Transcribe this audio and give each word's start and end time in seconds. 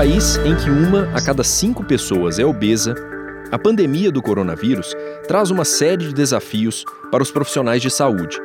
país 0.00 0.38
em 0.46 0.56
que 0.56 0.70
uma 0.70 1.14
a 1.14 1.20
cada 1.20 1.44
cinco 1.44 1.84
pessoas 1.84 2.38
é 2.38 2.44
obesa, 2.46 2.94
a 3.52 3.58
pandemia 3.58 4.10
do 4.10 4.22
coronavírus 4.22 4.96
traz 5.28 5.50
uma 5.50 5.62
série 5.62 6.06
de 6.06 6.14
desafios 6.14 6.86
para 7.10 7.22
os 7.22 7.30
profissionais 7.30 7.82
de 7.82 7.90
saúde. 7.90 8.38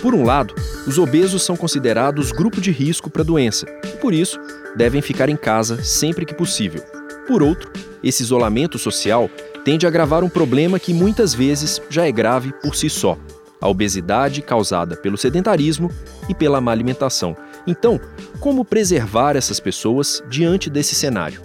Por 0.00 0.14
um 0.14 0.22
lado, 0.22 0.54
os 0.86 0.98
obesos 0.98 1.42
são 1.42 1.56
considerados 1.56 2.30
grupo 2.30 2.60
de 2.60 2.70
risco 2.70 3.10
para 3.10 3.22
a 3.22 3.24
doença 3.24 3.66
e, 3.92 3.96
por 3.96 4.14
isso, 4.14 4.38
devem 4.76 5.02
ficar 5.02 5.28
em 5.28 5.34
casa 5.34 5.82
sempre 5.82 6.24
que 6.24 6.32
possível. 6.32 6.80
Por 7.26 7.42
outro, 7.42 7.72
esse 8.04 8.22
isolamento 8.22 8.78
social 8.78 9.28
tende 9.64 9.86
a 9.86 9.88
agravar 9.88 10.22
um 10.22 10.28
problema 10.28 10.78
que 10.78 10.94
muitas 10.94 11.34
vezes 11.34 11.82
já 11.90 12.06
é 12.06 12.12
grave 12.12 12.52
por 12.62 12.76
si 12.76 12.88
só: 12.88 13.18
a 13.60 13.68
obesidade 13.68 14.42
causada 14.42 14.96
pelo 14.96 15.18
sedentarismo 15.18 15.90
e 16.28 16.36
pela 16.36 16.60
má 16.60 16.70
alimentação. 16.70 17.36
Então, 17.70 18.00
como 18.40 18.64
preservar 18.64 19.36
essas 19.36 19.60
pessoas 19.60 20.22
diante 20.28 20.68
desse 20.68 20.94
cenário? 20.94 21.40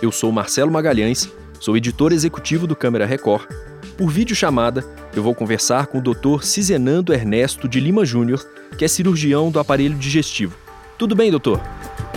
Eu 0.00 0.10
sou 0.10 0.32
Marcelo 0.32 0.72
Magalhães 0.72 1.30
Sou 1.62 1.76
editor 1.76 2.12
executivo 2.12 2.66
do 2.66 2.74
Câmara 2.74 3.06
Record. 3.06 3.46
Por 3.96 4.10
videochamada, 4.10 4.84
eu 5.14 5.22
vou 5.22 5.32
conversar 5.32 5.86
com 5.86 5.98
o 5.98 6.02
Dr. 6.02 6.42
Cizenando 6.42 7.14
Ernesto 7.14 7.68
de 7.68 7.78
Lima 7.78 8.04
Júnior, 8.04 8.44
que 8.76 8.84
é 8.84 8.88
cirurgião 8.88 9.48
do 9.48 9.60
aparelho 9.60 9.94
digestivo. 9.94 10.56
Tudo 10.98 11.14
bem, 11.14 11.30
doutor? 11.30 11.60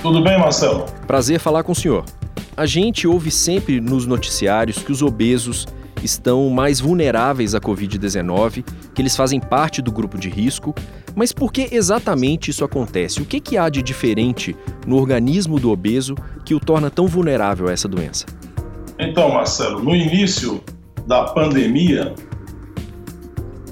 Tudo 0.02 0.20
bem, 0.24 0.40
Marcelo. 0.40 0.88
Prazer 1.06 1.40
falar 1.40 1.62
com 1.62 1.74
o 1.74 1.76
senhor. 1.76 2.04
A 2.58 2.66
gente 2.66 3.08
ouve 3.08 3.30
sempre 3.30 3.80
nos 3.80 4.08
noticiários 4.08 4.80
que 4.80 4.92
os 4.92 5.04
obesos 5.04 5.68
estão 6.04 6.50
mais 6.50 6.80
vulneráveis 6.80 7.56
à 7.56 7.60
Covid-19, 7.60 8.64
que 8.94 9.02
eles 9.02 9.16
fazem 9.16 9.40
parte 9.40 9.82
do 9.82 9.92
grupo 9.92 10.18
de 10.18 10.30
risco. 10.30 10.74
Mas 11.16 11.32
por 11.32 11.52
que 11.52 11.70
exatamente 11.72 12.52
isso 12.52 12.64
acontece? 12.64 13.22
O 13.22 13.26
que, 13.26 13.40
que 13.40 13.58
há 13.58 13.70
de 13.70 13.82
diferente 13.82 14.56
no 14.86 14.98
organismo 14.98 15.60
do 15.60 15.72
obeso 15.72 16.16
que 16.44 16.54
o 16.54 16.60
torna 16.60 16.90
tão 16.90 17.08
vulnerável 17.08 17.68
a 17.68 17.72
essa 17.72 17.88
doença? 17.88 18.26
Então, 19.00 19.30
Marcelo, 19.30 19.84
no 19.84 19.96
início 19.96 20.64
da 21.08 21.24
pandemia, 21.26 22.14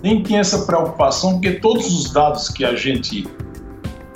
nem 0.01 0.21
tinha 0.21 0.41
essa 0.41 0.66
preocupação, 0.66 1.33
porque 1.33 1.53
todos 1.53 1.88
os 1.88 2.11
dados 2.11 2.49
que 2.49 2.66
a 2.66 2.75
gente 2.75 3.25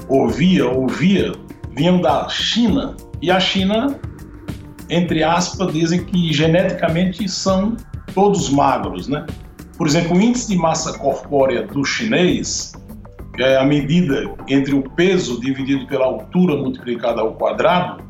ouvia, 0.10 0.68
ouvia, 0.70 1.32
vinham 1.72 2.02
da 2.02 2.28
China, 2.28 2.96
e 3.22 3.32
a 3.32 3.40
China, 3.40 4.00
entre 4.90 5.24
aspas, 5.24 5.74
dizem 5.74 6.04
que 6.04 6.34
geneticamente 6.34 7.28
são 7.28 7.76
todos 8.14 8.50
magros, 8.50 9.08
né? 9.08 9.26
Por 9.78 9.88
exemplo, 9.88 10.18
o 10.18 10.22
índice 10.22 10.48
de 10.50 10.58
massa 10.58 10.98
corpórea 10.98 11.64
do 11.68 11.84
chinês, 11.84 12.74
que 13.36 13.44
é 13.44 13.58
a 13.58 13.66
medida 13.66 14.34
entre 14.48 14.74
o 14.74 14.82
peso 14.92 15.40
dividido 15.40 15.86
pela 15.88 16.06
altura 16.06 16.56
multiplicada 16.56 17.22
ao 17.22 17.36
quadrado, 17.36 18.04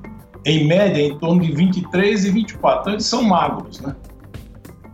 em 0.46 0.66
média, 0.66 1.02
em 1.02 1.18
torno 1.20 1.42
de 1.42 1.52
23 1.52 2.26
e 2.26 2.32
24. 2.32 2.82
Então, 2.82 2.94
eles 2.94 3.06
são 3.06 3.24
magros, 3.24 3.82
né? 3.82 3.94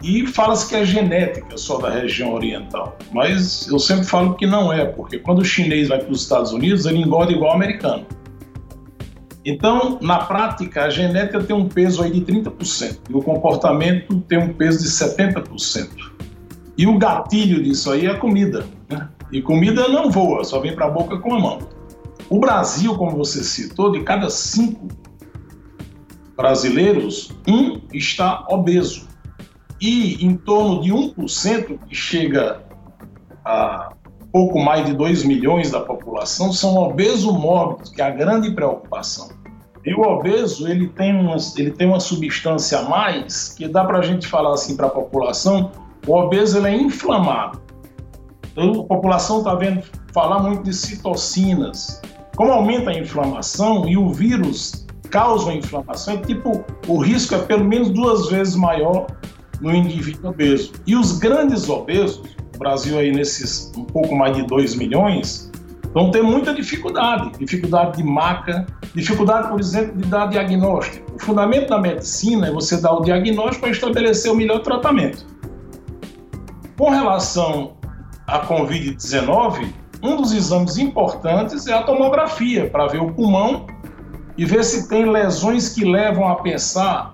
E 0.02 0.28
fala-se 0.28 0.68
que 0.68 0.76
é 0.76 0.84
genética 0.84 1.58
só 1.58 1.78
da 1.78 1.90
região 1.90 2.34
oriental. 2.34 2.98
Mas 3.14 3.68
eu 3.70 3.80
sempre 3.80 4.06
falo 4.06 4.34
que 4.34 4.46
não 4.46 4.74
é, 4.74 4.84
porque 4.84 5.20
quando 5.20 5.40
o 5.40 5.46
chinês 5.46 5.88
vai 5.88 6.00
para 6.00 6.12
os 6.12 6.24
Estados 6.24 6.52
Unidos, 6.52 6.86
ele 6.86 7.00
engorda 7.00 7.32
igual 7.32 7.52
o 7.52 7.56
americano. 7.56 8.06
Então, 9.46 10.00
na 10.02 10.20
prática, 10.20 10.86
a 10.86 10.90
genética 10.90 11.44
tem 11.44 11.56
um 11.56 11.68
peso 11.68 12.02
aí 12.02 12.12
de 12.12 12.22
30% 12.22 13.00
e 13.10 13.14
o 13.14 13.22
comportamento 13.22 14.20
tem 14.22 14.38
um 14.38 14.54
peso 14.54 14.84
de 14.84 14.90
70%. 14.90 15.90
E 16.78 16.88
o 16.88 16.98
gatilho 16.98 17.62
disso 17.62 17.92
aí 17.92 18.06
é 18.06 18.12
a 18.12 18.18
comida. 18.18 18.66
Né? 18.90 19.08
E 19.32 19.42
comida 19.42 19.88
não 19.90 20.10
voa, 20.10 20.44
só 20.44 20.60
vem 20.60 20.74
para 20.74 20.86
a 20.86 20.90
boca 20.90 21.18
com 21.18 21.34
a 21.34 21.40
mão. 21.40 21.60
O 22.30 22.40
Brasil, 22.40 22.96
como 22.96 23.18
você 23.18 23.44
citou, 23.44 23.92
de 23.92 24.02
cada 24.02 24.30
cinco 24.30 24.88
brasileiros, 26.38 27.32
um 27.48 27.82
está 27.94 28.46
obeso. 28.50 29.08
E 29.80 30.26
em 30.26 30.36
torno 30.36 30.82
de 30.82 30.92
1%, 30.92 31.80
que 31.88 31.94
chega 31.94 32.64
a 33.44 33.93
pouco 34.34 34.60
mais 34.60 34.86
de 34.88 34.94
2 34.94 35.24
milhões 35.24 35.70
da 35.70 35.80
população, 35.80 36.52
são 36.52 36.76
obesos 36.76 37.32
mórbidos, 37.32 37.92
que 37.92 38.02
é 38.02 38.06
a 38.06 38.10
grande 38.10 38.50
preocupação. 38.50 39.30
E 39.86 39.94
o 39.94 40.02
obeso, 40.02 40.68
ele 40.68 40.88
tem 40.88 41.16
uma, 41.16 41.36
ele 41.56 41.70
tem 41.70 41.88
uma 41.88 42.00
substância 42.00 42.80
a 42.80 42.90
mais, 42.90 43.50
que 43.50 43.68
dá 43.68 43.86
para 43.86 44.00
a 44.00 44.02
gente 44.02 44.28
falar 44.28 44.54
assim 44.54 44.76
para 44.76 44.88
a 44.88 44.90
população, 44.90 45.72
o 46.08 46.16
obeso 46.16 46.58
ele 46.58 46.68
é 46.68 46.76
inflamado. 46.76 47.62
Então, 48.52 48.82
a 48.82 48.84
população 48.86 49.40
está 49.40 49.54
vendo 49.54 49.84
falar 50.12 50.40
muito 50.40 50.64
de 50.64 50.74
citocinas. 50.74 52.02
Como 52.36 52.52
aumenta 52.52 52.90
a 52.90 52.98
inflamação 52.98 53.88
e 53.88 53.96
o 53.96 54.10
vírus 54.10 54.88
causam 55.12 55.54
inflamação, 55.54 56.16
é 56.16 56.18
tipo, 56.18 56.64
o 56.88 56.98
risco 56.98 57.36
é 57.36 57.40
pelo 57.40 57.66
menos 57.66 57.90
duas 57.90 58.30
vezes 58.30 58.56
maior 58.56 59.06
no 59.62 59.76
indivíduo 59.76 60.32
obeso. 60.32 60.72
E 60.88 60.96
os 60.96 61.20
grandes 61.20 61.70
obesos, 61.70 62.36
Brasil 62.64 62.98
aí 62.98 63.12
nesses 63.12 63.72
um 63.78 63.84
pouco 63.84 64.16
mais 64.16 64.38
de 64.38 64.48
2 64.48 64.76
milhões, 64.76 65.52
vão 65.94 66.10
ter 66.12 66.24
muita 66.24 66.54
dificuldade, 66.54 67.38
dificuldade 67.38 67.98
de 67.98 68.04
maca, 68.04 68.66
dificuldade, 68.96 69.50
por 69.50 69.60
exemplo, 69.60 69.98
de 69.98 70.08
dar 70.08 70.28
diagnóstico. 70.28 71.14
O 71.14 71.20
fundamento 71.20 71.70
da 71.70 71.80
medicina 71.80 72.48
é 72.48 72.52
você 72.52 72.80
dar 72.80 72.94
o 72.94 73.02
diagnóstico 73.02 73.62
para 73.62 73.72
estabelecer 73.72 74.32
o 74.32 74.36
melhor 74.36 74.60
tratamento. 74.60 75.26
Com 76.78 76.90
relação 76.90 77.74
à 78.26 78.40
Covid-19, 78.48 79.68
um 80.02 80.16
dos 80.16 80.32
exames 80.32 80.78
importantes 80.78 81.68
é 81.68 81.74
a 81.74 81.84
tomografia, 81.84 82.70
para 82.70 82.88
ver 82.88 83.02
o 83.02 83.12
pulmão 83.12 83.68
e 84.38 84.46
ver 84.46 84.64
se 84.64 84.88
tem 84.88 85.06
lesões 85.06 85.70
que 85.70 85.84
levam 85.84 86.28
a 86.30 86.36
pensar 86.36 87.12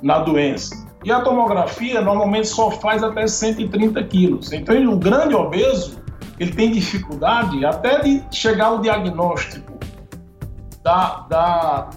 na 0.00 0.20
doença. 0.20 0.85
E 1.06 1.12
a 1.12 1.20
tomografia 1.20 2.00
normalmente 2.00 2.48
só 2.48 2.68
faz 2.68 3.00
até 3.00 3.28
130 3.28 4.02
quilos. 4.02 4.52
Então, 4.52 4.74
o 4.92 4.98
grande 4.98 5.36
obeso, 5.36 6.02
ele 6.36 6.50
tem 6.50 6.72
dificuldade 6.72 7.64
até 7.64 8.00
de 8.00 8.24
chegar 8.32 8.66
ao 8.66 8.80
diagnóstico 8.80 9.78
da, 10.82 11.24
da 11.30 11.90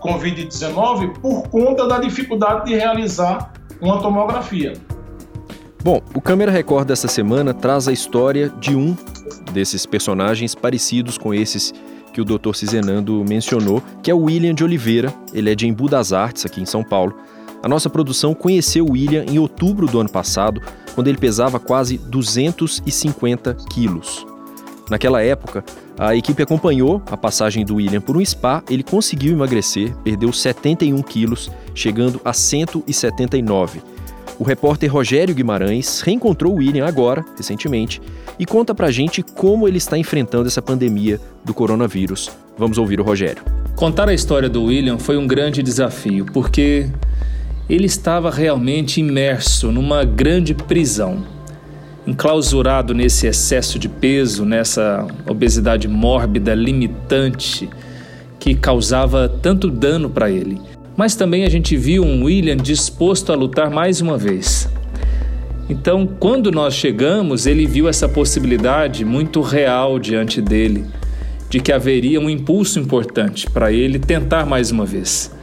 Covid-19 0.00 1.20
por 1.20 1.48
conta 1.48 1.86
da 1.86 1.98
dificuldade 1.98 2.64
de 2.64 2.74
realizar 2.74 3.52
uma 3.80 4.00
tomografia. 4.00 4.72
Bom, 5.84 6.00
o 6.12 6.20
Câmera 6.20 6.50
Record 6.50 6.88
dessa 6.88 7.06
semana 7.06 7.54
traz 7.54 7.86
a 7.86 7.92
história 7.92 8.48
de 8.58 8.74
um 8.74 8.96
desses 9.52 9.86
personagens 9.86 10.56
parecidos 10.56 11.16
com 11.16 11.32
esses 11.32 11.72
que 12.12 12.20
o 12.20 12.24
Dr. 12.24 12.52
Cizenando 12.52 13.24
mencionou, 13.28 13.80
que 14.02 14.10
é 14.10 14.14
o 14.14 14.22
William 14.22 14.54
de 14.54 14.64
Oliveira. 14.64 15.14
Ele 15.32 15.52
é 15.52 15.54
de 15.54 15.68
Embu 15.68 15.88
das 15.88 16.12
Artes, 16.12 16.44
aqui 16.44 16.60
em 16.60 16.66
São 16.66 16.82
Paulo. 16.82 17.14
A 17.64 17.68
nossa 17.68 17.88
produção 17.88 18.34
conheceu 18.34 18.84
William 18.84 19.24
em 19.26 19.38
outubro 19.38 19.86
do 19.86 19.98
ano 19.98 20.10
passado, 20.10 20.60
quando 20.94 21.08
ele 21.08 21.16
pesava 21.16 21.58
quase 21.58 21.96
250 21.96 23.54
quilos. 23.70 24.26
Naquela 24.90 25.22
época, 25.22 25.64
a 25.96 26.14
equipe 26.14 26.42
acompanhou 26.42 27.00
a 27.10 27.16
passagem 27.16 27.64
do 27.64 27.76
William 27.76 28.02
por 28.02 28.18
um 28.18 28.20
spa, 28.22 28.62
ele 28.68 28.82
conseguiu 28.82 29.32
emagrecer, 29.32 29.96
perdeu 30.04 30.30
71 30.30 31.00
quilos, 31.00 31.50
chegando 31.74 32.20
a 32.22 32.34
179. 32.34 33.80
O 34.38 34.44
repórter 34.44 34.92
Rogério 34.92 35.34
Guimarães 35.34 36.02
reencontrou 36.02 36.52
o 36.52 36.56
William 36.56 36.84
agora, 36.86 37.24
recentemente, 37.34 37.98
e 38.38 38.44
conta 38.44 38.74
pra 38.74 38.90
gente 38.90 39.22
como 39.22 39.66
ele 39.66 39.78
está 39.78 39.96
enfrentando 39.96 40.48
essa 40.48 40.60
pandemia 40.60 41.18
do 41.42 41.54
coronavírus. 41.54 42.30
Vamos 42.58 42.76
ouvir 42.76 43.00
o 43.00 43.04
Rogério. 43.04 43.42
Contar 43.74 44.08
a 44.08 44.14
história 44.14 44.50
do 44.50 44.64
William 44.64 44.98
foi 44.98 45.16
um 45.16 45.26
grande 45.26 45.62
desafio, 45.62 46.26
porque 46.26 46.90
ele 47.68 47.86
estava 47.86 48.30
realmente 48.30 49.00
imerso 49.00 49.72
numa 49.72 50.04
grande 50.04 50.54
prisão. 50.54 51.24
Enclausurado 52.06 52.92
nesse 52.92 53.26
excesso 53.26 53.78
de 53.78 53.88
peso, 53.88 54.44
nessa 54.44 55.06
obesidade 55.26 55.88
mórbida, 55.88 56.54
limitante, 56.54 57.68
que 58.38 58.54
causava 58.54 59.26
tanto 59.26 59.70
dano 59.70 60.10
para 60.10 60.30
ele. 60.30 60.60
Mas 60.94 61.16
também 61.16 61.44
a 61.44 61.48
gente 61.48 61.76
viu 61.76 62.04
um 62.04 62.24
William 62.24 62.56
disposto 62.56 63.32
a 63.32 63.34
lutar 63.34 63.70
mais 63.70 64.02
uma 64.02 64.18
vez. 64.18 64.68
Então, 65.68 66.06
quando 66.06 66.52
nós 66.52 66.74
chegamos, 66.74 67.46
ele 67.46 67.66
viu 67.66 67.88
essa 67.88 68.06
possibilidade 68.06 69.02
muito 69.02 69.40
real 69.40 69.98
diante 69.98 70.42
dele, 70.42 70.84
de 71.48 71.58
que 71.58 71.72
haveria 71.72 72.20
um 72.20 72.28
impulso 72.28 72.78
importante 72.78 73.48
para 73.48 73.72
ele 73.72 73.98
tentar 73.98 74.44
mais 74.44 74.70
uma 74.70 74.84
vez. 74.84 75.34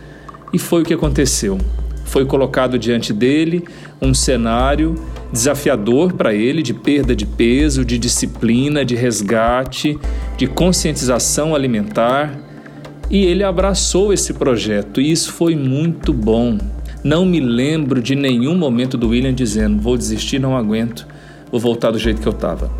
E 0.53 0.59
foi 0.59 0.83
o 0.83 0.85
que 0.85 0.93
aconteceu. 0.93 1.57
Foi 2.05 2.25
colocado 2.25 2.77
diante 2.77 3.13
dele 3.13 3.63
um 4.01 4.13
cenário 4.13 4.95
desafiador 5.31 6.13
para 6.13 6.33
ele 6.33 6.61
de 6.61 6.73
perda 6.73 7.15
de 7.15 7.25
peso, 7.25 7.85
de 7.85 7.97
disciplina, 7.97 8.83
de 8.83 8.95
resgate, 8.95 9.97
de 10.37 10.47
conscientização 10.47 11.55
alimentar. 11.55 12.37
E 13.09 13.25
ele 13.25 13.43
abraçou 13.43 14.13
esse 14.13 14.33
projeto, 14.33 15.01
e 15.01 15.11
isso 15.11 15.31
foi 15.33 15.55
muito 15.55 16.13
bom. 16.13 16.57
Não 17.03 17.25
me 17.25 17.39
lembro 17.39 18.01
de 18.01 18.15
nenhum 18.15 18.55
momento 18.55 18.97
do 18.97 19.09
William 19.09 19.33
dizendo: 19.33 19.81
vou 19.81 19.97
desistir, 19.97 20.39
não 20.39 20.55
aguento, 20.55 21.07
vou 21.51 21.59
voltar 21.59 21.91
do 21.91 21.99
jeito 21.99 22.21
que 22.21 22.27
eu 22.27 22.33
estava. 22.33 22.71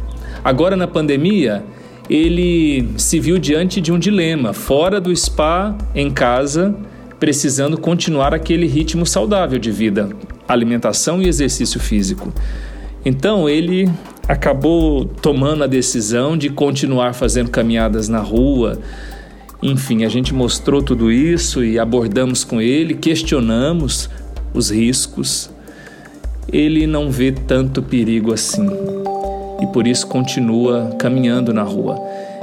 Agora, 0.44 0.76
na 0.76 0.88
pandemia, 0.88 1.64
ele 2.10 2.90
se 2.98 3.20
viu 3.20 3.38
diante 3.38 3.82
de 3.82 3.92
um 3.92 4.00
dilema: 4.00 4.54
fora 4.54 5.02
do 5.02 5.16
spa, 5.16 5.76
em 5.96 6.10
casa, 6.10 6.76
precisando 7.22 7.78
continuar 7.78 8.34
aquele 8.34 8.66
ritmo 8.66 9.06
saudável 9.06 9.60
de 9.60 9.70
vida, 9.70 10.10
alimentação 10.48 11.22
e 11.22 11.28
exercício 11.28 11.80
físico. 11.80 12.34
Então 13.06 13.48
ele 13.48 13.88
acabou 14.28 15.06
tomando 15.06 15.64
a 15.64 15.68
decisão 15.68 16.36
de 16.36 16.50
continuar 16.50 17.14
fazendo 17.14 17.52
caminhadas 17.52 18.10
na 18.10 18.18
rua. 18.18 18.80
Enfim, 19.62 20.04
a 20.04 20.10
gente 20.10 20.34
mostrou 20.34 20.82
tudo 20.82 21.12
isso 21.12 21.64
e 21.64 21.78
abordamos 21.78 22.44
com 22.44 22.60
ele, 22.60 22.96
questionamos 22.96 24.10
os 24.52 24.72
riscos. 24.72 25.48
Ele 26.52 26.88
não 26.88 27.12
vê 27.12 27.32
tanto 27.32 27.84
perigo 27.84 28.34
assim 28.34 28.68
e 29.62 29.68
por 29.68 29.86
isso 29.86 30.08
continua 30.08 30.96
caminhando 30.98 31.54
na 31.54 31.62
rua. 31.62 32.02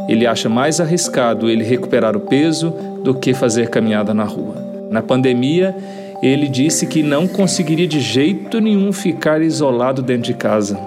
Ele 0.08 0.24
acha 0.24 0.48
mais 0.48 0.80
arriscado 0.80 1.50
ele 1.50 1.64
recuperar 1.64 2.16
o 2.16 2.20
peso 2.20 2.72
do 3.02 3.12
que 3.12 3.34
fazer 3.34 3.70
caminhada 3.70 4.14
na 4.14 4.22
rua. 4.22 4.67
Na 4.90 5.02
pandemia, 5.02 5.76
ele 6.22 6.48
disse 6.48 6.86
que 6.86 7.02
não 7.02 7.28
conseguiria 7.28 7.86
de 7.86 8.00
jeito 8.00 8.60
nenhum 8.60 8.92
ficar 8.92 9.42
isolado 9.42 10.02
dentro 10.02 10.24
de 10.24 10.34
casa, 10.34 10.78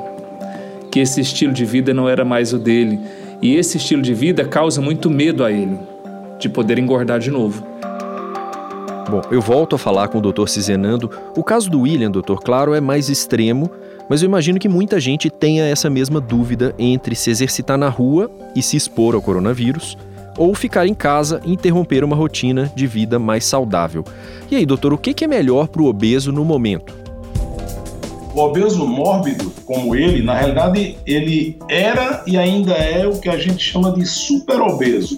que 0.92 1.00
esse 1.00 1.21
estilo 1.21 1.53
de 1.53 1.63
vida 1.65 1.94
não 1.94 2.09
era 2.09 2.25
mais 2.25 2.51
o 2.51 2.59
dele, 2.59 3.00
e 3.42 3.56
esse 3.56 3.77
estilo 3.77 4.01
de 4.01 4.13
vida 4.13 4.44
causa 4.44 4.81
muito 4.81 5.09
medo 5.09 5.44
a 5.44 5.51
ele 5.51 5.77
de 6.39 6.50
poder 6.50 6.80
engordar 6.80 7.19
de 7.19 7.30
novo. 7.30 7.63
Bom, 9.09 9.21
eu 9.30 9.42
volto 9.42 9.75
a 9.75 9.80
falar 9.80 10.07
com 10.07 10.18
o 10.18 10.21
Dr. 10.21 10.48
Cizenando. 10.48 11.12
O 11.36 11.44
caso 11.44 11.69
do 11.69 11.81
William, 11.81 12.09
doutor, 12.09 12.42
claro, 12.42 12.74
é 12.74 12.81
mais 12.81 13.09
extremo, 13.09 13.69
mas 14.09 14.21
eu 14.21 14.27
imagino 14.27 14.57
que 14.57 14.69
muita 14.69 15.00
gente 15.00 15.30
tenha 15.30 15.65
essa 15.65 15.89
mesma 15.89 16.19
dúvida 16.19 16.74
entre 16.80 17.15
se 17.15 17.30
exercitar 17.30 17.77
na 17.77 17.89
rua 17.89 18.31
e 18.56 18.62
se 18.62 18.75
expor 18.77 19.13
ao 19.13 19.21
coronavírus 19.21 19.98
ou 20.38 20.54
ficar 20.56 20.88
em 20.88 20.94
casa 20.94 21.42
e 21.44 21.54
interromper 21.54 22.04
uma 22.04 22.16
rotina 22.16 22.72
de 22.75 22.88
vida 22.88 23.19
mais 23.19 23.45
saudável. 23.45 24.04
E 24.50 24.56
aí, 24.56 24.66
doutor, 24.66 24.94
o 24.94 24.98
que 24.98 25.24
é 25.24 25.28
melhor 25.28 25.68
para 25.68 25.81
o 25.81 25.86
obeso 25.86 26.31
no 26.31 26.44
momento? 26.44 26.95
O 28.33 28.39
obeso 28.39 28.88
mórbido, 28.88 29.51
como 29.66 29.95
ele, 29.95 30.24
na 30.24 30.33
realidade, 30.33 30.98
ele 31.06 31.57
era 31.69 32.24
e 32.25 32.38
ainda 32.38 32.74
é 32.74 33.06
o 33.06 33.19
que 33.19 33.28
a 33.28 33.38
gente 33.38 33.63
chama 33.63 33.92
de 33.92 34.06
superobeso. 34.06 35.18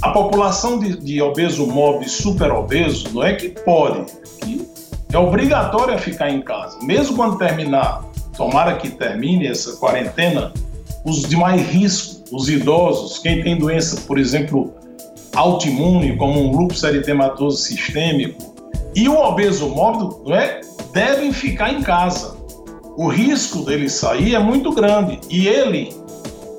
A 0.00 0.10
população 0.10 0.80
de, 0.80 0.98
de 0.98 1.22
obeso 1.22 1.66
mórbido 1.66 2.06
e 2.06 2.08
superobeso 2.08 3.14
não 3.14 3.22
é 3.22 3.34
que 3.34 3.48
pode, 3.48 4.06
é 5.12 5.18
obrigatória 5.18 5.98
ficar 5.98 6.30
em 6.30 6.40
casa. 6.40 6.78
Mesmo 6.82 7.14
quando 7.14 7.38
terminar, 7.38 8.02
tomara 8.36 8.76
que 8.76 8.90
termine 8.90 9.46
essa 9.46 9.76
quarentena, 9.76 10.52
os 11.04 11.22
de 11.22 11.36
mais 11.36 11.60
risco 11.60 12.21
os 12.32 12.48
idosos, 12.48 13.18
quem 13.18 13.42
tem 13.42 13.58
doença, 13.58 14.00
por 14.06 14.18
exemplo, 14.18 14.72
autoimune, 15.34 16.16
como 16.16 16.40
um 16.40 16.56
lúpus 16.56 16.82
eritematoso 16.82 17.58
sistêmico, 17.58 18.52
e 18.94 19.08
o 19.08 19.18
obeso 19.18 19.68
mórbido, 19.68 20.22
não 20.26 20.34
é? 20.34 20.60
devem 20.92 21.32
ficar 21.32 21.72
em 21.72 21.82
casa. 21.82 22.36
O 22.96 23.08
risco 23.08 23.64
dele 23.64 23.88
sair 23.88 24.34
é 24.34 24.38
muito 24.38 24.70
grande 24.72 25.18
e 25.30 25.48
ele 25.48 25.94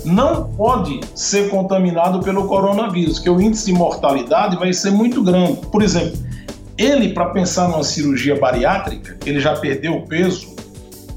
não 0.03 0.49
pode 0.49 0.99
ser 1.15 1.49
contaminado 1.49 2.19
pelo 2.21 2.47
coronavírus, 2.47 3.19
que 3.19 3.29
o 3.29 3.39
índice 3.39 3.67
de 3.67 3.73
mortalidade 3.73 4.57
vai 4.57 4.73
ser 4.73 4.91
muito 4.91 5.23
grande. 5.23 5.61
Por 5.67 5.81
exemplo, 5.81 6.17
ele, 6.77 7.13
para 7.13 7.27
pensar 7.27 7.69
numa 7.69 7.83
cirurgia 7.83 8.35
bariátrica, 8.35 9.17
ele 9.25 9.39
já 9.39 9.55
perdeu 9.55 10.01
peso. 10.01 10.53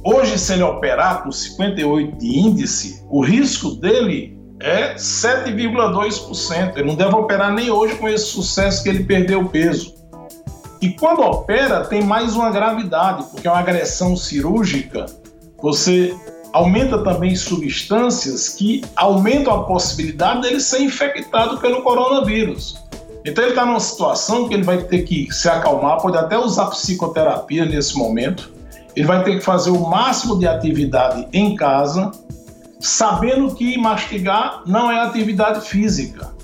Hoje, 0.04 0.38
se 0.38 0.52
ele 0.52 0.62
operar 0.62 1.24
com 1.24 1.32
58 1.32 2.18
de 2.18 2.38
índice, 2.38 3.02
o 3.08 3.24
risco 3.24 3.70
dele 3.70 4.35
é 4.60 4.94
7,2%. 4.94 6.76
Ele 6.76 6.86
não 6.86 6.94
deve 6.94 7.14
operar 7.14 7.52
nem 7.52 7.70
hoje 7.70 7.94
com 7.96 8.08
esse 8.08 8.26
sucesso 8.26 8.82
que 8.82 8.88
ele 8.88 9.04
perdeu 9.04 9.44
peso. 9.48 9.94
E 10.80 10.90
quando 10.90 11.22
opera, 11.22 11.84
tem 11.84 12.02
mais 12.02 12.34
uma 12.36 12.50
gravidade, 12.50 13.24
porque 13.30 13.48
é 13.48 13.50
uma 13.50 13.60
agressão 13.60 14.16
cirúrgica. 14.16 15.06
Você 15.62 16.14
aumenta 16.52 17.02
também 17.02 17.34
substâncias 17.34 18.50
que 18.50 18.82
aumentam 18.94 19.52
a 19.54 19.64
possibilidade 19.64 20.42
dele 20.42 20.60
ser 20.60 20.80
infectado 20.80 21.58
pelo 21.58 21.82
coronavírus. 21.82 22.82
Então 23.24 23.42
ele 23.42 23.52
está 23.52 23.66
numa 23.66 23.80
situação 23.80 24.48
que 24.48 24.54
ele 24.54 24.62
vai 24.62 24.78
ter 24.84 25.02
que 25.02 25.32
se 25.32 25.48
acalmar, 25.48 26.00
pode 26.00 26.16
até 26.16 26.38
usar 26.38 26.66
psicoterapia 26.66 27.64
nesse 27.64 27.96
momento. 27.96 28.52
Ele 28.94 29.06
vai 29.06 29.22
ter 29.24 29.32
que 29.32 29.40
fazer 29.40 29.70
o 29.70 29.80
máximo 29.80 30.38
de 30.38 30.46
atividade 30.46 31.26
em 31.32 31.54
casa, 31.56 32.10
sabendo 32.80 33.54
que 33.54 33.78
mastigar 33.78 34.62
não 34.66 34.90
é 34.90 35.00
atividade 35.00 35.66
física 35.66 36.34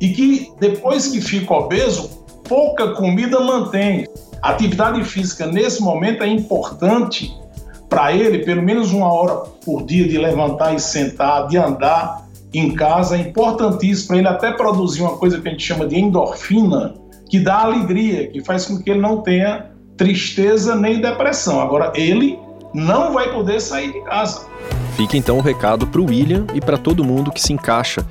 e 0.00 0.08
que 0.08 0.52
depois 0.58 1.08
que 1.08 1.20
fica 1.20 1.54
obeso, 1.54 2.24
pouca 2.48 2.92
comida 2.94 3.38
mantém. 3.40 4.06
Atividade 4.42 5.04
física 5.04 5.46
nesse 5.46 5.80
momento 5.80 6.24
é 6.24 6.26
importante 6.26 7.32
para 7.88 8.12
ele, 8.12 8.38
pelo 8.38 8.62
menos 8.62 8.92
uma 8.92 9.12
hora 9.12 9.34
por 9.64 9.84
dia 9.84 10.08
de 10.08 10.18
levantar 10.18 10.74
e 10.74 10.80
sentar, 10.80 11.46
de 11.46 11.58
andar 11.58 12.26
em 12.52 12.74
casa, 12.74 13.16
é 13.16 13.20
importantíssimo 13.20 14.08
para 14.08 14.18
ele 14.18 14.28
até 14.28 14.52
produzir 14.52 15.02
uma 15.02 15.16
coisa 15.16 15.40
que 15.40 15.48
a 15.48 15.50
gente 15.50 15.64
chama 15.64 15.86
de 15.86 15.98
endorfina, 15.98 16.94
que 17.30 17.38
dá 17.38 17.60
alegria, 17.60 18.28
que 18.28 18.44
faz 18.44 18.66
com 18.66 18.82
que 18.82 18.90
ele 18.90 19.00
não 19.00 19.22
tenha 19.22 19.70
tristeza 19.96 20.74
nem 20.74 21.00
depressão. 21.00 21.60
Agora, 21.60 21.92
ele 21.94 22.38
não 22.74 23.12
vai 23.12 23.32
poder 23.32 23.60
sair 23.60 23.92
de 23.92 24.00
casa. 24.02 24.46
Fica 24.96 25.16
então 25.16 25.38
o 25.38 25.40
recado 25.40 25.86
para 25.86 26.00
o 26.00 26.06
William 26.06 26.46
e 26.54 26.60
para 26.60 26.76
todo 26.76 27.04
mundo 27.04 27.32
que 27.32 27.40
se 27.40 27.52
encaixa 27.52 28.04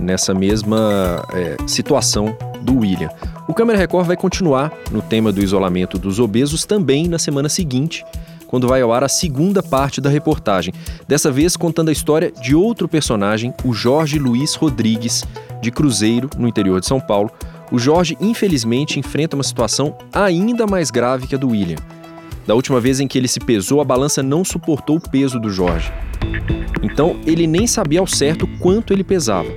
nessa 0.00 0.34
mesma 0.34 1.24
é, 1.32 1.56
situação 1.66 2.36
do 2.60 2.78
William. 2.78 3.08
O 3.46 3.54
Câmera 3.54 3.78
Record 3.78 4.06
vai 4.06 4.16
continuar 4.16 4.72
no 4.90 5.00
tema 5.00 5.30
do 5.30 5.42
isolamento 5.42 5.98
dos 5.98 6.18
obesos 6.18 6.64
também 6.64 7.08
na 7.08 7.18
semana 7.18 7.48
seguinte, 7.48 8.04
quando 8.46 8.66
vai 8.66 8.82
ao 8.82 8.92
ar 8.92 9.04
a 9.04 9.08
segunda 9.08 9.62
parte 9.62 10.00
da 10.00 10.10
reportagem. 10.10 10.72
Dessa 11.06 11.30
vez 11.30 11.56
contando 11.56 11.88
a 11.88 11.92
história 11.92 12.32
de 12.32 12.54
outro 12.54 12.88
personagem, 12.88 13.54
o 13.64 13.72
Jorge 13.72 14.18
Luiz 14.18 14.54
Rodrigues, 14.54 15.24
de 15.60 15.70
Cruzeiro, 15.70 16.28
no 16.36 16.48
interior 16.48 16.80
de 16.80 16.86
São 16.86 17.00
Paulo. 17.00 17.30
O 17.70 17.78
Jorge, 17.78 18.16
infelizmente, 18.20 18.98
enfrenta 18.98 19.36
uma 19.36 19.42
situação 19.42 19.96
ainda 20.12 20.66
mais 20.66 20.90
grave 20.90 21.26
que 21.26 21.34
a 21.34 21.38
do 21.38 21.48
William. 21.48 21.78
Da 22.46 22.54
última 22.54 22.80
vez 22.80 23.00
em 23.00 23.08
que 23.08 23.16
ele 23.16 23.28
se 23.28 23.40
pesou, 23.40 23.80
a 23.80 23.84
balança 23.84 24.22
não 24.22 24.44
suportou 24.44 24.96
o 24.96 25.10
peso 25.10 25.40
do 25.40 25.48
Jorge. 25.48 25.90
Então, 26.82 27.16
ele 27.26 27.46
nem 27.46 27.66
sabia 27.66 28.00
ao 28.00 28.06
certo 28.06 28.46
quanto 28.58 28.92
ele 28.92 29.02
pesava. 29.02 29.48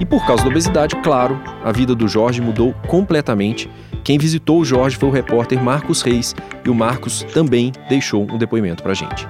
E 0.00 0.06
por 0.06 0.26
causa 0.26 0.42
da 0.42 0.50
obesidade, 0.50 0.96
claro, 1.02 1.38
a 1.62 1.70
vida 1.70 1.94
do 1.94 2.08
Jorge 2.08 2.40
mudou 2.40 2.74
completamente. 2.88 3.70
Quem 4.02 4.18
visitou 4.18 4.60
o 4.60 4.64
Jorge 4.64 4.96
foi 4.96 5.08
o 5.08 5.12
repórter 5.12 5.62
Marcos 5.62 6.02
Reis, 6.02 6.34
e 6.64 6.70
o 6.70 6.74
Marcos 6.74 7.22
também 7.34 7.72
deixou 7.88 8.22
um 8.22 8.38
depoimento 8.38 8.82
pra 8.82 8.94
gente. 8.94 9.28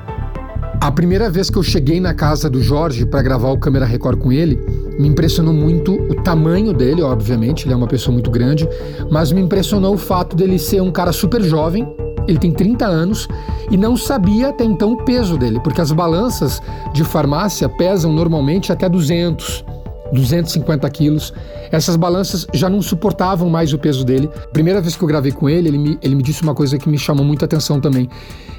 A 0.81 0.91
primeira 0.91 1.31
vez 1.31 1.51
que 1.51 1.57
eu 1.57 1.63
cheguei 1.63 1.99
na 1.99 2.15
casa 2.15 2.49
do 2.49 2.63
Jorge 2.63 3.07
para 3.07 3.23
gravar 3.23 3.51
o 3.51 3.59
Câmera 3.59 3.87
Record 3.87 4.19
com 4.19 4.31
ele, 4.31 4.57
me 4.99 5.09
impressionou 5.09 5.55
muito 5.55 5.93
o 5.93 6.15
tamanho 6.23 6.73
dele, 6.73 7.03
obviamente, 7.03 7.65
ele 7.65 7.73
é 7.73 7.77
uma 7.77 7.87
pessoa 7.87 8.13
muito 8.13 8.31
grande, 8.31 8.69
mas 9.11 9.33
me 9.33 9.41
impressionou 9.41 9.95
o 9.95 9.99
fato 9.99 10.37
dele 10.37 10.59
ser 10.59 10.81
um 10.81 10.93
cara 10.93 11.13
super 11.13 11.43
jovem, 11.43 11.87
ele 12.27 12.39
tem 12.39 12.53
30 12.53 12.87
anos 12.87 13.29
e 13.71 13.77
não 13.77 13.97
sabia 13.97 14.49
até 14.49 14.65
então 14.65 14.93
o 14.93 15.05
peso 15.05 15.37
dele, 15.37 15.61
porque 15.61 15.81
as 15.81 15.93
balanças 15.93 16.63
de 16.93 17.05
farmácia 17.05 17.69
pesam 17.69 18.13
normalmente 18.13 18.73
até 18.73 18.89
200, 18.89 19.65
250 20.13 20.89
quilos. 20.91 21.33
Essas 21.71 21.97
balanças 21.97 22.47
já 22.53 22.69
não 22.69 22.81
suportavam 22.81 23.49
mais 23.51 23.73
o 23.73 23.79
peso 23.79 24.05
dele. 24.05 24.31
Primeira 24.53 24.81
vez 24.81 24.97
que 24.97 25.03
eu 25.03 25.09
gravei 25.09 25.33
com 25.33 25.49
ele, 25.49 25.69
ele 25.69 25.79
me, 25.79 25.99
ele 26.03 26.15
me 26.15 26.23
disse 26.23 26.43
uma 26.43 26.55
coisa 26.55 26.79
que 26.79 26.89
me 26.89 26.99
chamou 26.99 27.25
muita 27.25 27.45
atenção 27.45 27.81
também. 27.81 28.09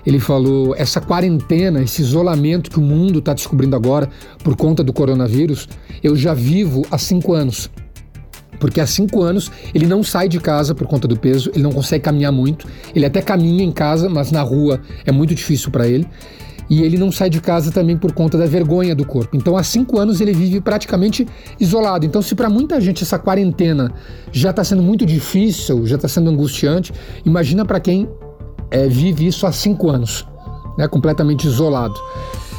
Ele 0.05 0.19
falou: 0.19 0.75
essa 0.75 0.99
quarentena, 0.99 1.81
esse 1.81 2.01
isolamento 2.01 2.69
que 2.69 2.79
o 2.79 2.81
mundo 2.81 3.19
está 3.19 3.33
descobrindo 3.33 3.75
agora 3.75 4.09
por 4.43 4.55
conta 4.55 4.83
do 4.83 4.91
coronavírus, 4.91 5.67
eu 6.03 6.15
já 6.15 6.33
vivo 6.33 6.85
há 6.91 6.97
cinco 6.97 7.33
anos 7.33 7.69
porque 8.59 8.79
há 8.79 8.87
cinco 8.87 9.21
anos 9.21 9.51
ele 9.73 9.85
não 9.85 10.03
sai 10.03 10.27
de 10.27 10.39
casa 10.39 10.73
por 10.73 10.87
conta 10.87 11.07
do 11.07 11.17
peso, 11.17 11.51
ele 11.53 11.63
não 11.63 11.71
consegue 11.71 12.03
caminhar 12.03 12.31
muito, 12.31 12.67
ele 12.93 13.05
até 13.05 13.21
caminha 13.21 13.63
em 13.63 13.71
casa, 13.71 14.09
mas 14.09 14.31
na 14.31 14.41
rua 14.41 14.81
é 15.05 15.11
muito 15.11 15.33
difícil 15.35 15.71
para 15.71 15.87
ele. 15.87 16.07
E 16.67 16.81
ele 16.81 16.97
não 16.97 17.11
sai 17.11 17.29
de 17.29 17.39
casa 17.39 17.71
também 17.71 17.95
por 17.95 18.11
conta 18.11 18.37
da 18.37 18.45
vergonha 18.47 18.95
do 18.95 19.05
corpo. 19.05 19.37
Então, 19.37 19.55
há 19.55 19.63
cinco 19.63 19.99
anos 19.99 20.19
ele 20.19 20.33
vive 20.33 20.59
praticamente 20.59 21.27
isolado. 21.59 22.07
Então, 22.07 22.23
se 22.23 22.33
para 22.33 22.49
muita 22.49 22.81
gente 22.81 23.03
essa 23.03 23.19
quarentena 23.19 23.91
já 24.31 24.49
está 24.49 24.63
sendo 24.63 24.81
muito 24.81 25.05
difícil, 25.05 25.85
já 25.85 25.95
está 25.95 26.07
sendo 26.07 26.29
angustiante, 26.29 26.91
imagina 27.23 27.63
para 27.63 27.79
quem 27.79 28.09
é, 28.71 28.87
vive 28.87 29.27
isso 29.27 29.45
há 29.45 29.51
cinco 29.51 29.89
anos, 29.89 30.25
né, 30.75 30.87
completamente 30.87 31.45
isolado. 31.45 31.93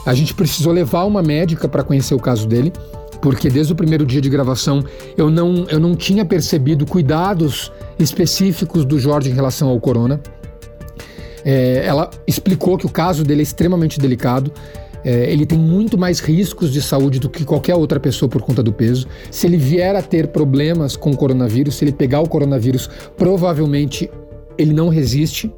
A 0.04 0.14
gente 0.14 0.34
precisou 0.34 0.72
levar 0.72 1.04
uma 1.04 1.20
médica 1.20 1.68
para 1.68 1.82
conhecer 1.82 2.14
o 2.14 2.20
caso 2.20 2.46
dele 2.46 2.72
porque 3.20 3.48
desde 3.48 3.72
o 3.72 3.76
primeiro 3.76 4.04
dia 4.04 4.20
de 4.20 4.28
gravação 4.28 4.84
eu 5.16 5.30
não, 5.30 5.66
eu 5.68 5.80
não 5.80 5.94
tinha 5.94 6.24
percebido 6.24 6.86
cuidados 6.86 7.72
específicos 7.98 8.84
do 8.84 8.98
Jorge 8.98 9.30
em 9.30 9.34
relação 9.34 9.68
ao 9.68 9.80
corona. 9.80 10.20
É, 11.44 11.84
ela 11.86 12.10
explicou 12.26 12.76
que 12.76 12.86
o 12.86 12.88
caso 12.88 13.22
dele 13.24 13.40
é 13.40 13.42
extremamente 13.42 14.00
delicado. 14.00 14.52
É, 15.04 15.30
ele 15.32 15.46
tem 15.46 15.56
muito 15.56 15.96
mais 15.96 16.18
riscos 16.18 16.72
de 16.72 16.82
saúde 16.82 17.20
do 17.20 17.30
que 17.30 17.44
qualquer 17.44 17.76
outra 17.76 18.00
pessoa 18.00 18.28
por 18.28 18.42
conta 18.42 18.60
do 18.60 18.72
peso. 18.72 19.06
Se 19.30 19.46
ele 19.46 19.56
vier 19.56 19.94
a 19.94 20.02
ter 20.02 20.28
problemas 20.28 20.96
com 20.96 21.12
o 21.12 21.16
coronavírus, 21.16 21.76
se 21.76 21.84
ele 21.84 21.92
pegar 21.92 22.20
o 22.20 22.28
coronavírus, 22.28 22.90
provavelmente 23.16 24.10
ele 24.58 24.72
não 24.72 24.88
resiste, 24.88 25.52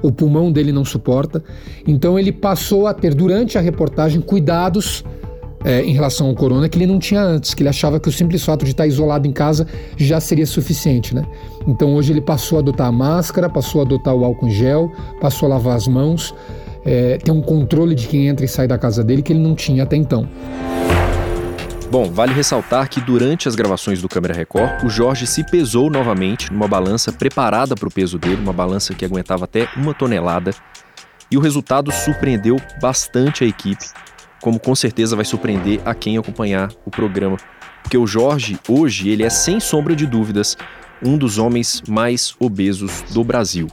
o 0.00 0.12
pulmão 0.12 0.52
dele 0.52 0.70
não 0.70 0.84
suporta. 0.84 1.42
Então 1.84 2.16
ele 2.16 2.30
passou 2.30 2.86
a 2.86 2.94
ter, 2.94 3.12
durante 3.12 3.58
a 3.58 3.60
reportagem, 3.60 4.20
cuidados 4.20 5.04
é, 5.66 5.82
em 5.82 5.92
relação 5.92 6.28
ao 6.28 6.34
corona 6.34 6.68
que 6.68 6.78
ele 6.78 6.86
não 6.86 7.00
tinha 7.00 7.20
antes, 7.20 7.52
que 7.52 7.60
ele 7.60 7.68
achava 7.68 7.98
que 7.98 8.08
o 8.08 8.12
simples 8.12 8.44
fato 8.44 8.64
de 8.64 8.70
estar 8.70 8.86
isolado 8.86 9.26
em 9.26 9.32
casa 9.32 9.66
já 9.96 10.20
seria 10.20 10.46
suficiente, 10.46 11.12
né? 11.12 11.26
Então 11.66 11.96
hoje 11.96 12.12
ele 12.12 12.20
passou 12.20 12.58
a 12.58 12.60
adotar 12.60 12.86
a 12.86 12.92
máscara, 12.92 13.50
passou 13.50 13.80
a 13.80 13.84
adotar 13.84 14.14
o 14.14 14.24
álcool 14.24 14.46
em 14.46 14.52
gel, 14.52 14.92
passou 15.20 15.46
a 15.46 15.56
lavar 15.56 15.74
as 15.74 15.88
mãos, 15.88 16.32
é, 16.84 17.18
tem 17.18 17.34
um 17.34 17.42
controle 17.42 17.96
de 17.96 18.06
quem 18.06 18.28
entra 18.28 18.44
e 18.44 18.48
sai 18.48 18.68
da 18.68 18.78
casa 18.78 19.02
dele 19.02 19.22
que 19.22 19.32
ele 19.32 19.40
não 19.40 19.56
tinha 19.56 19.82
até 19.82 19.96
então. 19.96 20.28
Bom, 21.90 22.10
vale 22.12 22.32
ressaltar 22.32 22.88
que 22.88 23.00
durante 23.00 23.48
as 23.48 23.56
gravações 23.56 24.00
do 24.00 24.08
Câmera 24.08 24.34
Record, 24.34 24.84
o 24.84 24.88
Jorge 24.88 25.26
se 25.26 25.44
pesou 25.44 25.90
novamente 25.90 26.52
numa 26.52 26.68
balança 26.68 27.12
preparada 27.12 27.74
para 27.74 27.88
o 27.88 27.90
peso 27.90 28.18
dele, 28.18 28.40
uma 28.40 28.52
balança 28.52 28.94
que 28.94 29.04
aguentava 29.04 29.44
até 29.44 29.68
uma 29.76 29.94
tonelada, 29.94 30.52
e 31.28 31.36
o 31.36 31.40
resultado 31.40 31.90
surpreendeu 31.90 32.56
bastante 32.80 33.42
a 33.42 33.46
equipe, 33.46 33.84
como 34.40 34.60
com 34.60 34.74
certeza 34.74 35.16
vai 35.16 35.24
surpreender 35.24 35.80
a 35.84 35.94
quem 35.94 36.18
acompanhar 36.18 36.70
o 36.84 36.90
programa. 36.90 37.36
Porque 37.82 37.96
o 37.96 38.06
Jorge, 38.06 38.58
hoje, 38.68 39.08
ele 39.08 39.22
é 39.22 39.30
sem 39.30 39.60
sombra 39.60 39.94
de 39.94 40.06
dúvidas 40.06 40.56
um 41.02 41.16
dos 41.16 41.38
homens 41.38 41.82
mais 41.86 42.34
obesos 42.38 43.02
do 43.12 43.22
Brasil. 43.22 43.68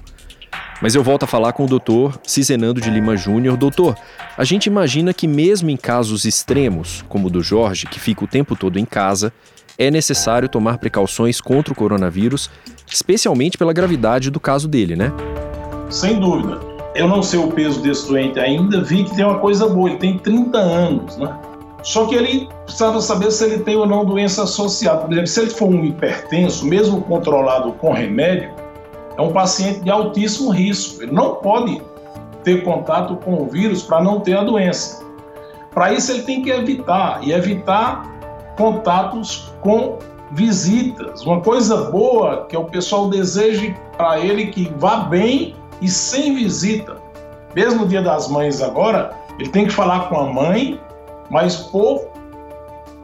Mas 0.81 0.95
eu 0.95 1.03
volto 1.03 1.23
a 1.23 1.27
falar 1.27 1.53
com 1.53 1.63
o 1.63 1.67
doutor 1.67 2.19
Cizenando 2.23 2.81
de 2.81 2.89
Lima 2.89 3.15
Júnior. 3.15 3.55
Doutor, 3.55 3.95
a 4.37 4.43
gente 4.43 4.65
imagina 4.65 5.13
que 5.13 5.27
mesmo 5.27 5.69
em 5.69 5.77
casos 5.77 6.25
extremos, 6.25 7.03
como 7.07 7.27
o 7.27 7.29
do 7.29 7.41
Jorge, 7.41 7.87
que 7.87 7.99
fica 7.99 8.25
o 8.25 8.27
tempo 8.27 8.55
todo 8.55 8.77
em 8.77 8.85
casa, 8.85 9.31
é 9.77 9.89
necessário 9.89 10.49
tomar 10.49 10.77
precauções 10.77 11.39
contra 11.39 11.71
o 11.73 11.75
coronavírus, 11.75 12.49
especialmente 12.85 13.57
pela 13.57 13.73
gravidade 13.73 14.29
do 14.29 14.39
caso 14.39 14.67
dele, 14.67 14.95
né? 14.95 15.11
Sem 15.89 16.19
dúvida 16.19 16.72
eu 16.95 17.07
não 17.07 17.23
sei 17.23 17.39
o 17.39 17.47
peso 17.47 17.81
desse 17.81 18.07
doente 18.07 18.39
ainda, 18.39 18.81
vi 18.83 19.03
que 19.03 19.15
tem 19.15 19.25
uma 19.25 19.39
coisa 19.39 19.67
boa, 19.67 19.89
ele 19.89 19.99
tem 19.99 20.17
30 20.17 20.57
anos, 20.57 21.17
né? 21.17 21.35
Só 21.81 22.05
que 22.05 22.15
ele 22.15 22.49
precisava 22.63 23.01
saber 23.01 23.29
se 23.31 23.43
ele 23.43 23.59
tem 23.59 23.75
ou 23.75 23.85
não 23.85 24.05
doença 24.05 24.43
associada. 24.43 25.01
Por 25.01 25.11
exemplo, 25.11 25.27
se 25.27 25.39
ele 25.41 25.49
for 25.49 25.67
um 25.67 25.83
hipertenso, 25.83 26.65
mesmo 26.65 27.01
controlado 27.01 27.73
com 27.73 27.91
remédio, 27.91 28.51
é 29.17 29.21
um 29.21 29.33
paciente 29.33 29.81
de 29.81 29.91
altíssimo 29.91 30.49
risco. 30.49 31.03
Ele 31.03 31.11
não 31.11 31.35
pode 31.35 31.81
ter 32.43 32.63
contato 32.63 33.17
com 33.17 33.41
o 33.43 33.47
vírus 33.47 33.83
para 33.83 34.01
não 34.01 34.21
ter 34.21 34.37
a 34.37 34.43
doença. 34.43 35.03
Para 35.73 35.91
isso, 35.91 36.11
ele 36.11 36.23
tem 36.23 36.41
que 36.41 36.51
evitar, 36.51 37.19
e 37.21 37.33
evitar 37.33 38.09
contatos 38.55 39.51
com 39.59 39.97
visitas. 40.31 41.25
Uma 41.25 41.41
coisa 41.41 41.89
boa 41.91 42.45
que 42.47 42.55
o 42.55 42.63
pessoal 42.63 43.09
deseje 43.09 43.75
para 43.97 44.19
ele 44.19 44.47
que 44.47 44.71
vá 44.77 44.97
bem 44.97 45.55
e 45.83 45.89
sem 45.89 46.33
visita. 46.33 46.97
Mesmo 47.53 47.81
no 47.81 47.87
Dia 47.87 48.01
das 48.01 48.27
Mães 48.27 48.61
agora, 48.61 49.11
ele 49.37 49.49
tem 49.49 49.65
que 49.65 49.73
falar 49.73 50.09
com 50.09 50.17
a 50.17 50.25
mãe, 50.25 50.79
mas 51.29 51.57
por 51.57 52.07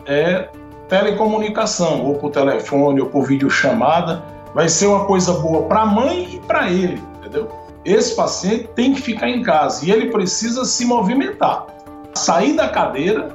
é, 0.05 0.47
telecomunicação, 0.87 2.05
ou 2.05 2.15
por 2.15 2.31
telefone, 2.31 3.01
ou 3.01 3.07
por 3.07 3.27
videochamada. 3.27 4.23
Vai 4.55 4.67
ser 4.67 4.87
uma 4.87 5.05
coisa 5.05 5.33
boa 5.33 5.63
para 5.63 5.81
a 5.81 5.85
mãe 5.85 6.35
e 6.35 6.39
para 6.39 6.71
ele, 6.71 6.99
entendeu? 7.19 7.49
Esse 7.85 8.15
paciente 8.15 8.69
tem 8.75 8.93
que 8.93 9.01
ficar 9.01 9.29
em 9.29 9.43
casa 9.43 9.85
e 9.85 9.91
ele 9.91 10.07
precisa 10.07 10.65
se 10.65 10.85
movimentar. 10.85 11.67
Sair 12.15 12.55
da 12.55 12.69
cadeira, 12.69 13.29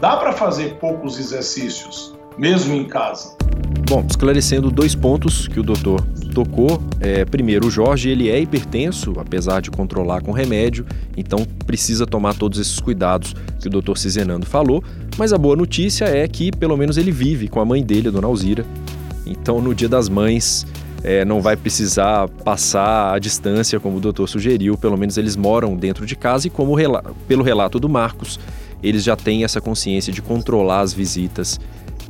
dá 0.00 0.16
para 0.16 0.32
fazer 0.32 0.78
poucos 0.78 1.18
exercícios, 1.18 2.14
mesmo 2.38 2.74
em 2.74 2.84
casa. 2.84 3.36
Bom, 3.88 4.04
esclarecendo 4.08 4.70
dois 4.70 4.94
pontos 4.94 5.48
que 5.48 5.58
o 5.58 5.62
doutor 5.64 6.06
tocou. 6.30 6.80
É, 7.00 7.24
primeiro, 7.24 7.66
o 7.66 7.70
Jorge 7.70 8.08
ele 8.08 8.28
é 8.30 8.40
hipertenso, 8.40 9.14
apesar 9.18 9.60
de 9.60 9.70
controlar 9.70 10.22
com 10.22 10.32
remédio, 10.32 10.86
então 11.16 11.46
precisa 11.66 12.06
tomar 12.06 12.34
todos 12.34 12.58
esses 12.58 12.78
cuidados 12.78 13.34
que 13.60 13.68
o 13.68 13.70
doutor 13.70 13.98
Cizenando 13.98 14.46
falou. 14.46 14.82
Mas 15.18 15.32
a 15.32 15.38
boa 15.38 15.56
notícia 15.56 16.04
é 16.04 16.26
que 16.26 16.50
pelo 16.50 16.76
menos 16.76 16.96
ele 16.96 17.10
vive 17.10 17.48
com 17.48 17.60
a 17.60 17.64
mãe 17.64 17.82
dele, 17.82 18.08
a 18.08 18.10
dona 18.10 18.26
Alzira. 18.26 18.64
Então, 19.26 19.60
no 19.60 19.74
dia 19.74 19.88
das 19.88 20.08
mães, 20.08 20.66
é, 21.02 21.24
não 21.24 21.40
vai 21.40 21.56
precisar 21.56 22.28
passar 22.44 23.14
a 23.14 23.18
distância, 23.18 23.78
como 23.80 23.98
o 23.98 24.00
doutor 24.00 24.28
sugeriu. 24.28 24.76
Pelo 24.76 24.96
menos 24.96 25.16
eles 25.16 25.36
moram 25.36 25.76
dentro 25.76 26.06
de 26.06 26.16
casa 26.16 26.46
e, 26.46 26.50
como 26.50 26.74
rela 26.74 27.02
pelo 27.26 27.42
relato 27.42 27.78
do 27.78 27.88
Marcos, 27.88 28.38
eles 28.82 29.04
já 29.04 29.16
têm 29.16 29.44
essa 29.44 29.60
consciência 29.60 30.12
de 30.12 30.22
controlar 30.22 30.80
as 30.80 30.92
visitas 30.92 31.60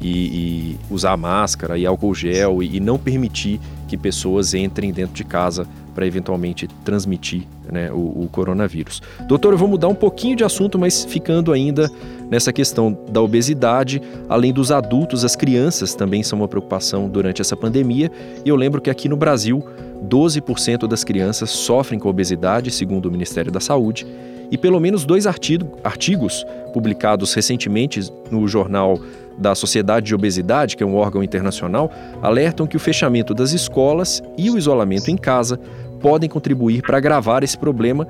e, 0.01 0.09
e 0.09 0.79
usar 0.91 1.17
máscara 1.17 1.79
e 1.79 1.85
álcool 1.85 2.15
gel 2.15 2.63
e, 2.63 2.77
e, 2.77 2.81
não 2.81 2.99
permitir 2.99 3.61
que 3.87 3.97
pessoas 3.97 4.55
entrem 4.55 4.93
dentro 4.93 5.15
de 5.15 5.25
casa 5.25 5.67
para 5.95 6.07
eventualmente 6.07 6.69
transmitir 6.85 7.43
né, 7.71 7.91
o, 7.93 8.23
o, 8.23 8.29
coronavírus. 8.31 9.03
Doutor, 9.27 9.53
eu 9.53 9.59
vou 9.59 9.69
mudar 9.69 9.89
um 9.89 9.95
pouquinho 9.95 10.37
de 10.37 10.45
assunto, 10.45 10.79
mas 10.79 11.05
ficando 11.05 11.53
ainda 11.53 11.91
nessa 12.31 12.53
questão 12.53 12.97
da 13.11 13.21
obesidade, 13.21 14.01
além 14.29 14.53
dos 14.53 14.71
adultos, 14.71 15.25
as 15.25 15.37
crianças 15.37 15.95
também 15.95 16.23
são 16.23 16.39
uma 16.39 16.49
preocupação 16.49 17.09
durante 17.09 17.43
essa 17.43 17.57
pandemia. 17.57 18.11
E 18.45 18.49
eu 18.49 18.57
lembro 18.57 18.81
que 18.81 18.89
aqui 18.89 19.09
no 19.09 19.17
Brasil, 19.17 19.63
12% 20.09 20.87
das 20.87 21.05
crianças 21.05 21.51
sofrem 21.51 21.99
com 21.99 22.09
obesidade, 22.09 22.71
segundo 22.71 23.07
o 23.07 23.11
Ministério 23.11 23.51
da 23.51 23.61
Saúde, 23.61 24.07
e 24.51 24.59
pelo 24.59 24.81
menos 24.81 25.05
dois 25.05 25.27
artigos 25.27 26.45
publicados 26.73 27.33
recentemente 27.35 28.01
no 28.31 28.49
jornal 28.49 28.99
da 29.41 29.55
Sociedade 29.55 30.07
de 30.07 30.15
Obesidade, 30.15 30.77
que 30.77 30.83
é 30.83 30.87
um 30.87 30.95
órgão 30.95 31.23
internacional, 31.23 31.91
alertam 32.23 32.67
que 32.67 32.77
o 32.77 32.81
fechamento 32.81 33.35
das 33.35 33.53
escolas 33.53 34.23
e 34.37 34.51
o 34.51 34.59
isolamento 34.59 35.11
em 35.11 35.17
casa 35.17 35.59
podem 36.01 36.29
contribuir 36.29 36.83
para 36.83 36.99
agravar 36.99 37.43
esse 37.43 37.57
problema, 37.57 38.07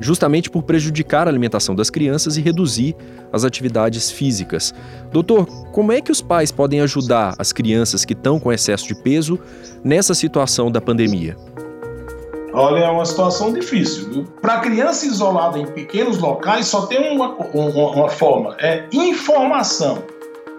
justamente 0.00 0.50
por 0.50 0.62
prejudicar 0.62 1.26
a 1.26 1.30
alimentação 1.30 1.74
das 1.74 1.90
crianças 1.90 2.36
e 2.36 2.40
reduzir 2.40 2.96
as 3.32 3.44
atividades 3.44 4.10
físicas. 4.10 4.74
Doutor, 5.12 5.46
como 5.72 5.92
é 5.92 6.00
que 6.00 6.12
os 6.12 6.20
pais 6.20 6.50
podem 6.50 6.80
ajudar 6.80 7.34
as 7.38 7.52
crianças 7.52 8.04
que 8.04 8.12
estão 8.12 8.38
com 8.38 8.52
excesso 8.52 8.86
de 8.86 8.94
peso 8.94 9.38
nessa 9.82 10.14
situação 10.14 10.70
da 10.70 10.80
pandemia? 10.80 11.36
Olha, 12.52 12.84
é 12.84 12.88
uma 12.88 13.04
situação 13.04 13.52
difícil. 13.52 14.28
Para 14.40 14.60
criança 14.60 15.06
isolada 15.06 15.58
em 15.58 15.66
pequenos 15.66 16.18
locais, 16.18 16.68
só 16.68 16.86
tem 16.86 17.12
uma, 17.12 17.34
uma, 17.34 17.90
uma 17.90 18.08
forma: 18.08 18.56
é 18.60 18.84
informação. 18.92 20.04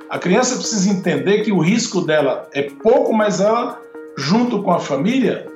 A 0.09 0.19
criança 0.19 0.55
precisa 0.55 0.89
entender 0.89 1.41
que 1.41 1.51
o 1.51 1.59
risco 1.59 2.01
dela 2.01 2.47
é 2.53 2.63
pouco, 2.63 3.12
mas 3.12 3.41
ela, 3.41 3.79
junto 4.15 4.62
com 4.62 4.71
a 4.71 4.79
família, 4.79 5.47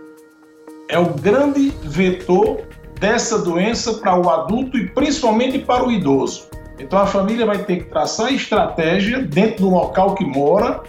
é 0.89 0.97
o 0.97 1.13
grande 1.13 1.71
vetor 1.83 2.61
dessa 2.99 3.37
doença 3.37 3.93
para 3.93 4.19
o 4.19 4.29
adulto 4.29 4.77
e 4.77 4.89
principalmente 4.89 5.59
para 5.59 5.85
o 5.85 5.91
idoso. 5.91 6.47
Então 6.79 6.97
a 6.97 7.05
família 7.05 7.45
vai 7.45 7.59
ter 7.63 7.77
que 7.77 7.83
traçar 7.89 8.33
estratégia 8.33 9.21
dentro 9.21 9.65
do 9.65 9.69
local 9.69 10.15
que 10.15 10.25
mora 10.25 10.81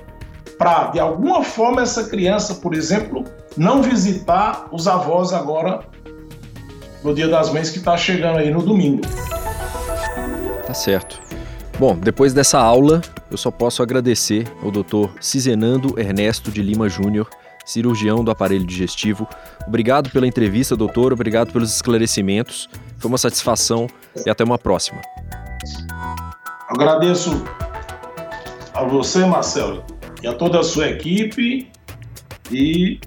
para, 0.59 0.89
de 0.89 1.01
alguma 1.01 1.43
forma, 1.43 1.83
essa 1.83 2.05
criança, 2.05 2.57
por 2.57 2.75
exemplo, 2.75 3.25
não 3.57 3.83
visitar 3.83 4.69
os 4.71 4.87
avós 4.87 5.33
agora 5.33 5.81
no 7.03 7.15
Dia 7.15 7.29
das 7.29 7.51
Mães 7.53 7.71
que 7.71 7.79
está 7.79 7.97
chegando 7.97 8.39
aí 8.39 8.51
no 8.51 8.63
domingo. 8.63 9.03
Tá 10.67 10.75
certo. 10.75 11.21
Bom, 11.79 11.97
depois 11.97 12.35
dessa 12.35 12.59
aula, 12.59 13.01
eu 13.31 13.37
só 13.37 13.51
posso 13.51 13.83
agradecer 13.83 14.51
ao 14.63 14.71
Dr. 14.71 15.11
Cizenando 15.21 15.99
Ernesto 15.99 16.51
de 16.51 16.63
Lima 16.63 16.89
Júnior, 16.89 17.29
cirurgião 17.65 18.25
do 18.25 18.31
aparelho 18.31 18.65
digestivo. 18.65 19.29
Obrigado 19.67 20.11
pela 20.11 20.27
entrevista, 20.27 20.77
doutor. 20.77 21.13
Obrigado 21.13 21.53
pelos 21.53 21.75
esclarecimentos. 21.75 22.69
Foi 22.99 23.09
uma 23.09 23.19
satisfação 23.19 23.87
e 24.27 24.31
até 24.31 24.43
uma 24.43 24.59
próxima. 24.59 25.01
Agradeço 26.69 27.45
a 28.75 28.85
você, 28.85 29.25
Marcelo, 29.25 29.85
e 30.23 30.27
a 30.27 30.35
toda 30.35 30.61
a 30.61 30.63
sua 30.63 30.89
equipe 30.89 31.71
e 32.51 33.01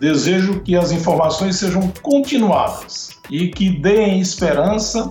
desejo 0.00 0.60
que 0.60 0.76
as 0.76 0.92
informações 0.92 1.56
sejam 1.56 1.90
continuadas 2.02 3.10
e 3.30 3.48
que 3.48 3.70
deem 3.70 4.20
esperança 4.20 5.08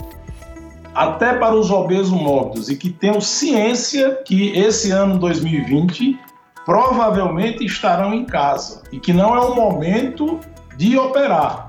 até 0.95 1.33
para 1.33 1.53
os 1.53 1.69
obesos 1.69 2.09
mórbidos 2.09 2.69
e 2.69 2.77
que 2.77 2.89
tenham 2.89 3.19
ciência 3.19 4.21
que 4.25 4.57
esse 4.57 4.91
ano 4.91 5.19
2020 5.19 6.17
provavelmente 6.65 7.65
estarão 7.65 8.13
em 8.13 8.25
casa 8.25 8.81
e 8.91 8.99
que 8.99 9.11
não 9.11 9.35
é 9.35 9.39
o 9.41 9.53
momento 9.53 10.39
de 10.77 10.97
operar, 10.97 11.67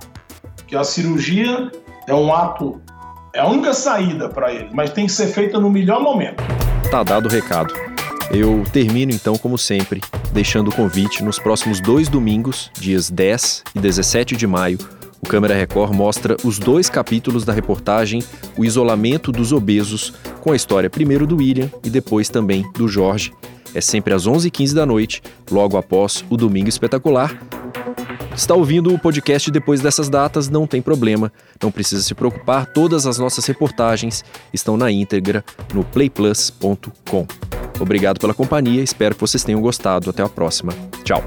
que 0.67 0.77
a 0.77 0.85
cirurgia 0.85 1.71
é 2.07 2.15
um 2.15 2.33
ato, 2.33 2.81
é 3.35 3.41
a 3.41 3.47
única 3.47 3.75
saída 3.75 4.29
para 4.29 4.53
eles, 4.53 4.73
mas 4.73 4.91
tem 4.91 5.07
que 5.07 5.13
ser 5.13 5.27
feita 5.27 5.59
no 5.59 5.69
melhor 5.69 6.01
momento. 6.01 6.43
Tá 6.91 7.03
dado 7.03 7.27
o 7.27 7.29
recado. 7.29 7.75
Eu 8.31 8.65
termino 8.73 9.13
então, 9.13 9.37
como 9.37 9.59
sempre, 9.59 10.01
deixando 10.33 10.69
o 10.69 10.75
convite 10.75 11.23
nos 11.23 11.39
próximos 11.39 11.81
dois 11.81 12.09
domingos, 12.09 12.71
dias 12.79 13.11
10 13.11 13.65
e 13.75 13.81
17 13.81 14.37
de 14.37 14.47
maio, 14.47 14.79
O 15.27 15.29
Câmera 15.29 15.57
Record 15.57 15.93
mostra 15.93 16.37
os 16.45 16.57
dois 16.57 16.89
capítulos 16.89 17.45
da 17.45 17.53
reportagem 17.53 18.23
O 18.57 18.65
Isolamento 18.65 19.33
dos 19.33 19.53
Obesos, 19.53 20.15
com 20.41 20.53
a 20.53 20.57
história 20.57 20.89
primeiro 20.89 21.27
do 21.27 21.39
William 21.39 21.69
e 21.83 21.91
depois 21.91 22.29
também 22.29 22.65
do 22.75 22.87
Jorge. 22.87 23.33
É 23.75 23.81
sempre 23.81 24.15
às 24.15 24.25
11h15 24.25 24.73
da 24.73 24.87
noite, 24.87 25.21
logo 25.51 25.77
após 25.77 26.25
o 26.31 26.37
Domingo 26.37 26.69
Espetacular. 26.69 27.37
Está 28.37 28.55
ouvindo 28.55 28.95
o 28.95 28.99
podcast 29.01 29.51
depois 29.51 29.81
dessas 29.81 30.09
datas? 30.09 30.49
Não 30.49 30.65
tem 30.65 30.81
problema, 30.81 31.33
não 31.61 31.73
precisa 31.73 32.05
se 32.05 32.15
preocupar, 32.15 32.67
todas 32.67 33.05
as 33.05 33.19
nossas 33.19 33.45
reportagens 33.47 34.25
estão 34.55 34.77
na 34.77 34.93
íntegra 34.93 35.45
no 35.75 35.83
playplus.com. 35.83 37.27
Obrigado 37.81 38.21
pela 38.21 38.33
companhia, 38.33 38.81
espero 38.81 39.17
que 39.17 39.21
vocês 39.21 39.43
tenham 39.43 39.61
gostado. 39.61 40.09
Até 40.09 40.23
a 40.23 40.29
próxima. 40.29 40.73
Tchau. 41.03 41.25